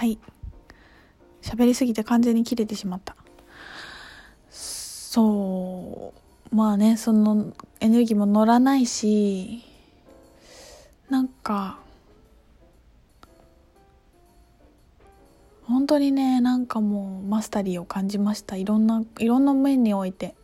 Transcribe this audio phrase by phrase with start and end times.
[0.00, 0.18] はい。
[1.42, 3.14] 喋りすぎて完全に切れてしまった。
[4.48, 6.14] そ
[6.50, 6.56] う。
[6.56, 9.62] まあねそのエネルギーも乗らないし
[11.10, 11.80] なんか
[15.64, 18.56] 本当にねなんかもうマスタリーを感じました。
[18.56, 20.34] いろんないろんな面において。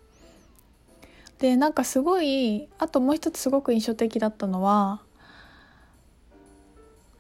[1.39, 5.01] でなんかすごいあともう一つすごく印象的だったのは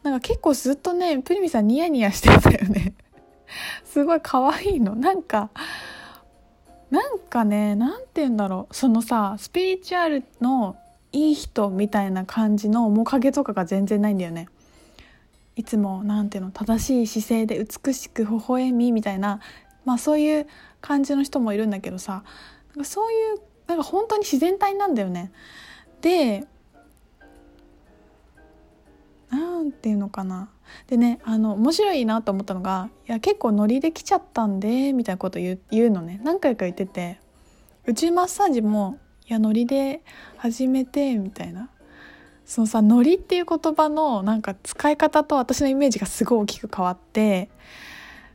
[0.06, 2.94] なんか結構ずっとねプリミさんニヤニヤしてたよね。
[3.84, 4.94] すごい可愛いの。
[4.94, 5.50] なんか
[6.90, 8.74] なんかねなんて言うんだろう。
[8.74, 10.76] そのさスピリチュアルの
[11.10, 14.48] いい人みたいな感じの面影とかが全然ないんだよね。
[15.56, 19.40] いつもなんていうの正しい姿勢で美しく微笑みみたいな。
[19.84, 20.46] まあそういう
[20.80, 22.22] 感じの人もいるんだけどさ。
[22.76, 25.32] なんかそういうなんか本当に自然体なんだよね。
[26.00, 26.46] で
[29.56, 30.50] なんていうのかな。
[30.88, 36.20] でねあの面白いなと思ったのが「いや結構ノリで来ちゃったんで」みたいなこと言うのね。
[36.24, 37.20] 何回か言ってて
[37.86, 40.02] 宇宙マッサージも「いやノリで
[40.36, 41.70] 始めて」みたいな。
[42.44, 47.50] そのさ「ノリ」っていう言葉のなんか使い方と私のイメージがすごい大きく変わって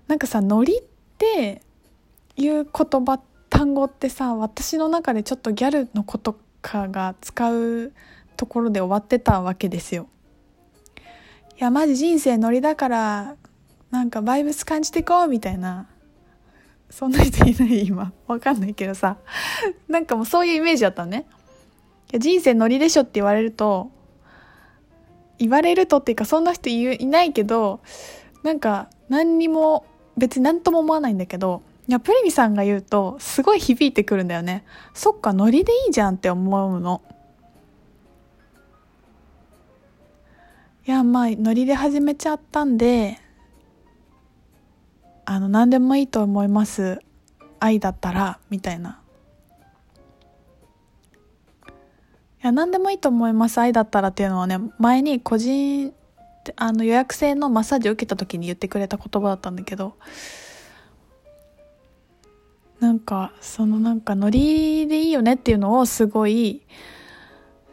[0.07, 0.83] なんかさ「ノリ」っ
[1.17, 1.61] て
[2.35, 2.65] いう言
[3.05, 7.93] 葉単語ってさ私の中でちょっとギャルの子とかが使う
[8.35, 10.07] ところで終わってたわけですよ。
[11.57, 13.35] いやマジ人生ノリだから
[13.91, 15.87] なんかバイブス感じていこうみたいな。
[16.89, 18.11] そんな人いない今。
[18.27, 19.17] わかんないけどさ。
[19.87, 21.25] なんかもうそういうイメージだったね。
[22.11, 23.91] いや人生ノリでしょって言われると
[25.39, 27.79] 言われるとっていうかそんな人いないけど
[28.43, 29.85] なんか何にも
[30.17, 34.65] 別に何とも思わないんだけどいやプリミさんが言うとすごい響いてくるんだよね。
[34.93, 37.01] そっかノリでいいじゃんって思うの。
[40.87, 43.19] いやまあノリで始めちゃったんで
[45.25, 46.99] あの何でもいいと思います。
[47.59, 49.01] 愛だったらみたいな。
[52.43, 55.93] いや何でもいいと思います愛だったらっていうのはね前に個人
[56.55, 59.95] あの予約制のマッサージを受けた時に言ってくれた言葉だったんだけど
[62.79, 66.63] なんかそのなんかノリでいいよねっていうのをすごい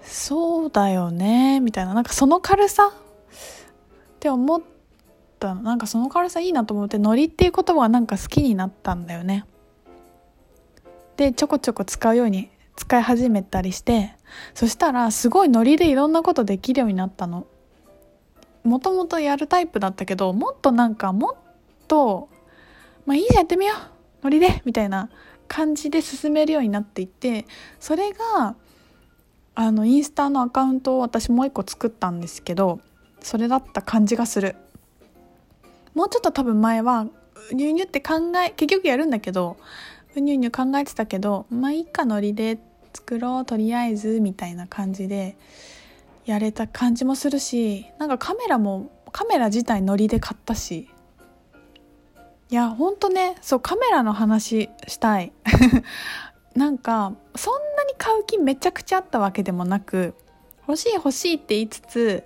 [0.08, 1.94] そうだよねみたいな。
[1.94, 2.88] なんかその軽さ？
[2.88, 2.92] っ
[4.20, 4.60] て思っ
[5.38, 9.44] たなんかその軽さいいなと思ってノリっていう言葉がなんか好きになったんだよね。
[11.16, 14.14] でちょこちょこ使うように使い始めたりして
[14.54, 17.46] そしたらすごいノリでいろんなことできるようになったの。
[18.64, 21.36] もともとやるタイプだったけどもっとなんかもっ
[21.86, 22.28] と
[23.06, 24.24] まあいいじゃんやってみよう。
[24.24, 25.10] ノリでみたいな
[25.46, 27.46] 感じで進めるようになっていって
[27.78, 28.56] それが
[29.60, 32.78] あのインスタのアカウントを私もう一個作ったんですけど
[33.20, 34.54] それだった感じがする。
[35.94, 37.08] もうちょっと多分前は
[37.50, 39.56] ニューニュって考え結局やるんだけど
[40.14, 42.60] うにゅうにゅ考えてたけどまあいいかノリで
[42.94, 45.36] 作ろうとりあえずみたいな感じで
[46.24, 50.88] やれた感じもするしなんかカメラもカメラ自体ノリで買ったし。
[52.50, 55.32] いやほんとねそうカメラの話したい。
[56.58, 60.14] なんかそんなに買う気めちゃくちゃあったわけでもなく
[60.66, 62.24] 欲しい欲しいって言いつつ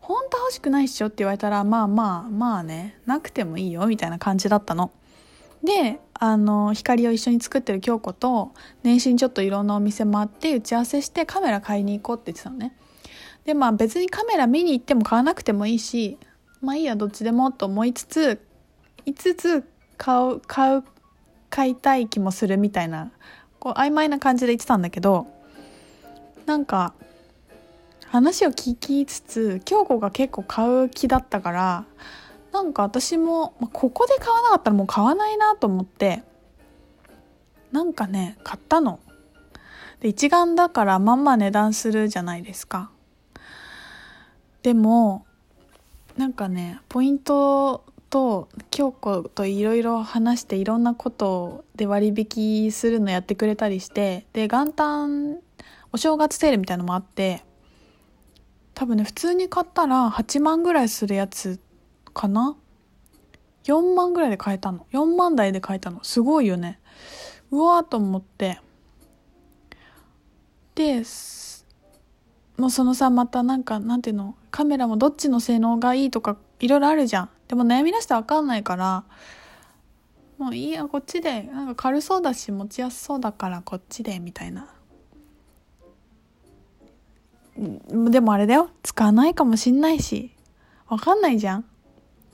[0.00, 4.90] 本当欲しくないっしょって言われたらまあまあまあねなくてもいいよみたいな感じだったの。
[5.62, 8.52] であの光を一緒に作ってる京子と
[8.82, 12.74] 年始にちょっといろんなお店回って打ち合わせしてカメラ買いに行こうって言ってたのね。
[13.44, 16.16] でまあ別にカメラ見に行っても買わなくてもいいし
[16.62, 18.40] まあいいやどっちでもと思いつつ
[19.04, 19.64] 5つ
[19.98, 20.84] 買う買う
[21.50, 23.12] 買いたい気もするみたいな
[23.62, 25.28] こう曖昧な感じで言ってたんだけど
[26.46, 26.94] なんか
[28.06, 31.84] 話を聞きつつ京子が結構買う気だったから
[32.52, 36.24] なんか私も、まあ、ここで買わなかったらもう買わないなと思って
[37.70, 38.98] なんかね買ったの。
[40.00, 42.90] で一眼だからまんま値段するじゃないですか。
[44.64, 45.24] でも
[46.16, 55.38] なんかねポイントと京子といろいろ話していろんなことで割引するのやってくれたりしてで元旦
[55.92, 57.42] お正月セールみたいのもあって
[58.74, 61.58] 多分ね普通に買ったら8万ぐらいするやつ
[62.12, 62.54] かな
[63.64, 64.86] ？4万ぐらいで買えたの。
[64.92, 66.04] 4万台で買えたの。
[66.04, 66.80] すごいよね。
[67.50, 68.60] うわーと思って。
[70.74, 71.02] で
[72.58, 74.34] もうそのさまたなんかなんていうの？
[74.50, 77.30] カメラもどっちの性能がいいとかいろいろあるじゃん。
[77.52, 79.04] でも悩み出して分かんないから
[80.38, 81.42] もういいやこっちで。
[81.42, 84.74] なんか軽そうだし持ちやすそうだからこっちでみたいな。
[87.54, 88.70] でもあれだよ。
[88.82, 90.34] 使わないかもしんないし。
[90.88, 91.66] 分かんないじゃん。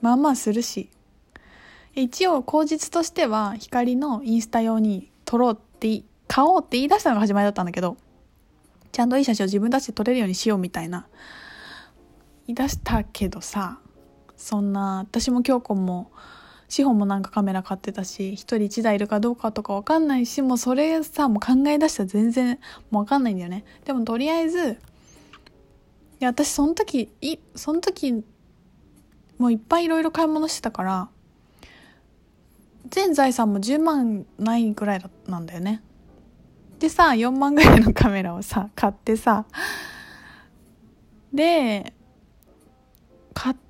[0.03, 0.89] まあまあするし。
[1.97, 7.97] 一応口実としては光のインスタ用に撮ろうって買おうって言い出したのが始まりだったんだけど
[8.93, 11.09] ちゃんといい写真を自分たちで撮れるようにしようみたいな。
[12.47, 13.81] 言い出したけどさ
[14.39, 16.11] そんな私も京子も
[16.69, 22.59] 志保もなんかカメラ買ってたし一人一台いるかどうかとか分かんないしもうそれさもう考え出したら全然
[22.91, 23.65] もう分かんないんだよね。
[23.85, 24.77] でもとりあえずい
[26.21, 28.25] や私その時いその時
[29.39, 31.09] もういっぱいいろいろ買い物してたから
[32.89, 35.83] 全財産も10万ないぐらいだなんだよね。
[36.79, 39.47] でさ4万ぐらいのカメラをさ買ってさ
[41.33, 41.93] で
[43.35, 43.68] 買って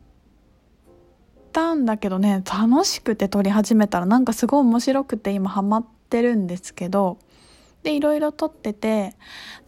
[1.58, 7.18] たんだけどね楽しくて撮り始めたらなんかすごい面白くて今ハマってるんですけど
[7.82, 9.16] でいろいろ撮ってて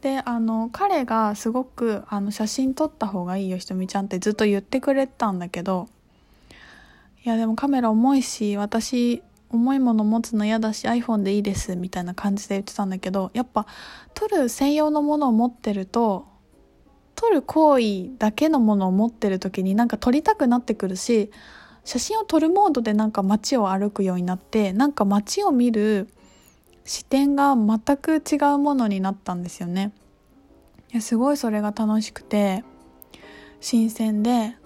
[0.01, 5.89] であの彼がすごくあの写真撮った方がいいよひとみちゃんってずっと言ってくれたんだけど
[7.25, 13.67] いやでもカメラ重いし私重いもの持つの嫌だし iPhone でいいですみたいな感じで言ってたんだけどやっぱ
[14.15, 16.29] 撮る専用のものを持ってると
[17.17, 21.33] 撮る行為だけのものを持ってる時になんか撮りたくなってくるし
[21.85, 26.09] 写真を撮るモードでなんか街を歩くようになってなんか街を見る
[26.85, 29.93] 視点が全く違うものになったんですよね。
[30.93, 32.65] いやすごいそれが楽しくて
[33.61, 34.57] 新鮮で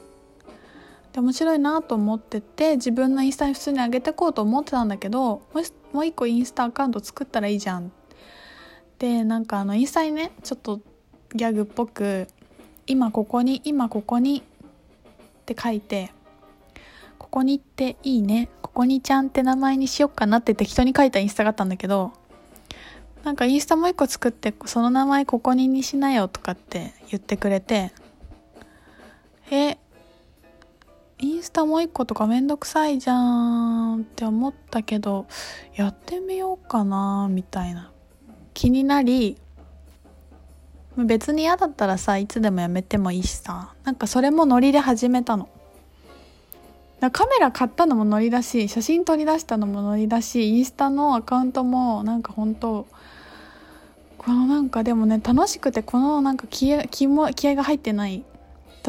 [1.12, 5.42] で面白いなと思ってて自分のインスタに普通に上げてこうと思ってたんだけど
[5.92, 7.92] もう一個インスタアカウント作ったらいいじゃん
[8.98, 10.80] でなんかあのインスタにねちょっと
[11.34, 12.26] ギャグっぽく
[12.86, 14.42] 「今ここに今ここに」っ
[15.44, 16.10] て書いて
[17.24, 18.50] 「ここに行っていいね。
[18.60, 22.12] ここにちゃんって名前にしよっかな」って適当に書いたインスタがあったんだけど
[23.24, 27.92] なんかインスタもう一個作ってその名前ここににしなよとかって言ってくれて
[29.50, 29.78] え
[31.18, 35.26] インスタもう一個とかめんどくさいじゃんって思ったけど
[35.74, 37.90] やってみようかなみたいな。
[38.52, 39.38] 気になり
[40.96, 43.74] 別に嫌だったらさいつでもやめてもいいしさ。
[43.84, 45.48] なんかそれもノリで始めたの。
[47.00, 52.86] カメラ買ったのもノリだし写真撮り出したのもノリだしインスタのアカウントもなんか本当
[54.16, 58.24] このなんかでもね楽しくてこのなんか気合気も気合が入ってない。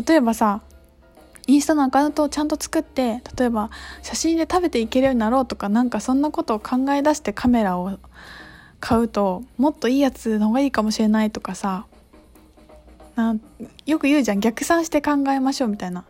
[0.07, 0.61] 例えばさ
[1.47, 3.69] インスタのアカウントをちゃんと作って例えば
[4.01, 7.99] 写真で食べていけるようになろうとかなんかそんなことを考え出してカメラを
[8.79, 11.85] 買うともっといいやつの方がいいかもしれないとかさ
[13.15, 13.35] な
[13.85, 14.39] よく言うじゃん。
[14.39, 16.03] 逆算して考えましょうみたいな。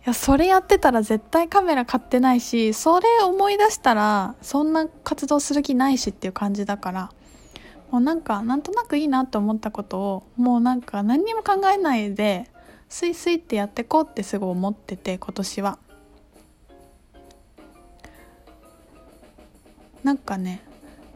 [0.00, 7.10] いやそれやってたら絶対カメラ買ってないしそれ思い出したらそんな活動する気ないしっていう感じだから。
[7.90, 12.48] もうなんかなんとなくいいなと思ったことをもうなんか何にも考えないで
[12.88, 15.78] スイスイってやっていこうってすごい思ってて今年は。
[20.04, 20.62] なんかね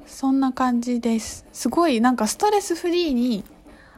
[0.05, 1.47] そんな感じです。
[1.53, 3.45] すごいなんかストレスフリーに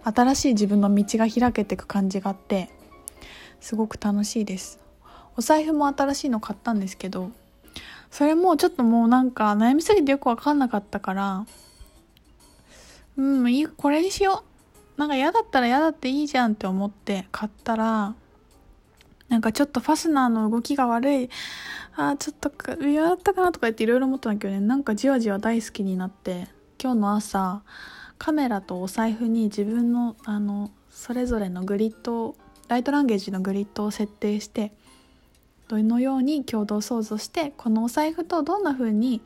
[0.04, 2.75] 新しい自分の道が開けていく感じがあって。
[3.60, 4.78] すごく楽しいです。
[5.36, 7.30] お財布も新しいの買ったんですけど
[8.10, 11.46] それもちょっともうなんか悩みすぎてよく分かんなかったから
[13.16, 14.44] うんいいこれにしよ
[14.96, 15.00] う。
[15.00, 18.14] なんか嫌だったら嫌だっていいじゃんって思って買ったら、
[19.28, 21.30] なんかちょっとファスナーの動きが悪い、
[21.96, 26.48] ああ、ちょっと微妙だったかなとか言っていろいろ思ったんだけどね、なんかじわじわ大好きになって、
[26.82, 27.62] 今日の朝、
[28.18, 32.34] カメラとお財布に自分の、あの、それぞれのグリッド
[32.68, 34.72] ライトランゲージのグリッドを設定して、
[35.68, 39.20] どのように共同創造して、このお財布とどんな風に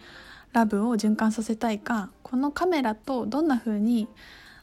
[0.52, 4.08] ラブを循環させたいか、このカメラとどんな風に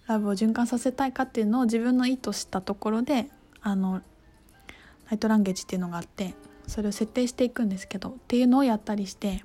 [0.07, 3.29] ラブを循環させたいかっていうのを自分の意図したところで
[3.61, 4.01] あの
[5.09, 9.43] ライトランゲージっていうのがあってそれを設定していくんですけどっていうのをやったりして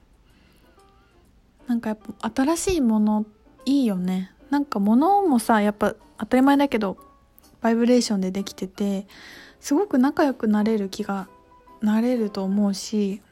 [1.67, 3.27] なんかやっぱ新しいもの
[3.65, 4.33] いいよね。
[4.51, 6.97] なんか物もさやっぱ当たり前だけど
[7.62, 9.07] バイブレーションでできてて
[9.61, 11.28] すごく仲良くなれる気が
[11.81, 13.23] なれると思うし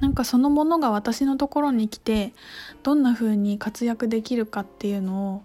[0.00, 2.34] なんかそのものが私のところに来て
[2.82, 5.42] どんな風に活躍できるかっていうのを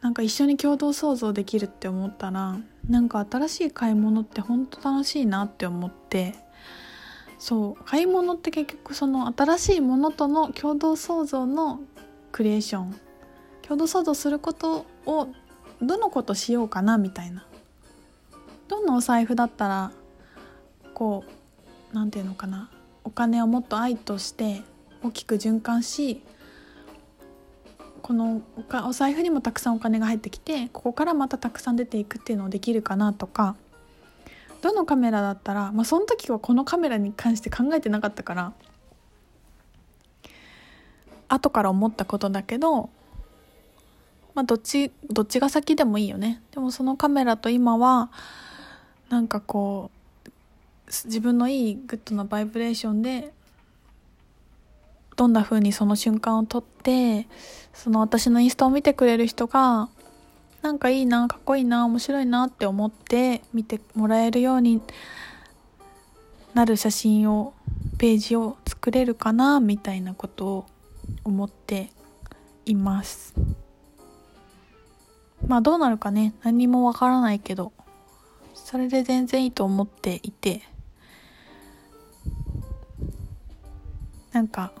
[0.00, 2.56] なんか一緒に共同創造できるって思ったら
[2.88, 6.34] なんか新しい買い物ってほんと楽しいなって思って
[7.38, 11.80] そう買い物って結局その新しいものとの共同創造の
[12.32, 12.96] クリエーション
[13.62, 15.28] 共同創造することを
[15.82, 17.46] どのことしようかなみたいな。
[18.68, 19.92] どんなお財布だったら
[20.94, 21.24] こ
[21.92, 22.70] う何て言うのかな。
[23.04, 24.62] お金をもっと愛として
[25.02, 26.22] 大きく循環し
[28.02, 28.42] この
[28.86, 33.56] お財布にもたくさんお金が入ってきてここからまたたくさん出ていくっていうのをできるかなとか
[34.60, 38.52] どのカメラだったら、まあ、その時はこのカメラに関して考えてなかったから
[41.28, 42.90] 後から思ったことだけど
[44.38, 46.40] まあどっちどっちが先でもいいよね。
[46.52, 48.08] でもそのカメラと今は
[49.08, 49.90] なんかこ
[50.24, 50.30] う
[50.86, 53.32] 自分のいい good な vibration で
[55.16, 57.26] どんな風にその瞬間を撮って
[57.74, 59.88] その私のインスタを見てくれる人が
[60.62, 64.80] なんかいいなかっこいいな面白いなって思って見てもらえるように
[66.54, 67.54] なる写真を
[67.98, 70.66] ページを作れるかなみたいなことを
[71.24, 71.90] 思って
[72.66, 73.34] います。
[75.46, 76.34] まあどうなるかね。
[76.42, 77.72] 何もわからないけど。
[78.54, 80.62] それで全然いいと思っていて。
[84.32, 84.72] なんか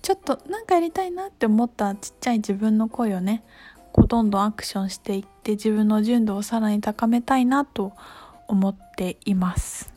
[0.00, 3.42] ちょっとなんかやりたいなって思ったちっちゃい自分の声をね。
[3.92, 7.92] こうどんどんアクションしていって自分の純度をさらに高めたいなと
[8.48, 9.91] 思っています。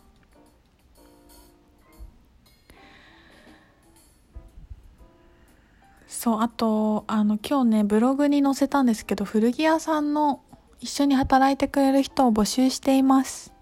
[6.25, 10.41] そうあとあの今日ねブログに載せたんですけど古着屋さんの
[10.79, 13.53] 一緒に働いてくれる人を募集しています。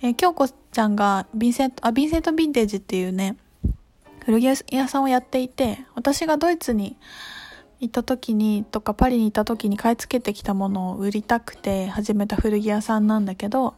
[0.00, 3.36] えー、京子ちゃんがヴィンセントあヴィンセント・ヴィンテージっていうね
[4.24, 6.96] 古着屋さんをやっていて私がドイツに
[7.80, 13.74] 行った時にとかパリに行った時に買い付けてきたものを売りたくて始めた古着屋さんなんだけど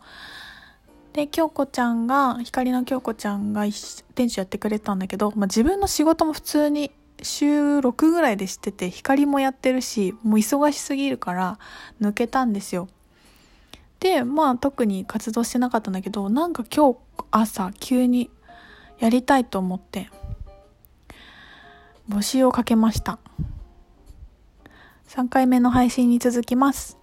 [1.14, 11.58] で京子ちゃんが光の京子ちゃんが店主やってくれたんだけど、まあ、自分の仕事も普通に週6ぐらいで知ってて光もやってるしもう忙しすぎるから
[12.00, 12.88] 抜けたんですよ
[14.00, 16.98] でまあ特に活動してなかったんだけどなんか今日
[17.30, 18.30] 朝急に
[18.98, 20.10] やりたいと思って
[22.08, 23.18] 募集をかけました
[25.08, 26.99] 3回目の配信に続きます。